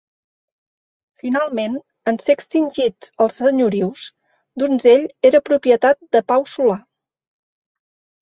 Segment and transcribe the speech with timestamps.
[1.23, 1.75] Finalment,
[2.11, 4.07] en ser extingits els senyorius,
[4.63, 6.79] Donzell era propietat de Pau Solà.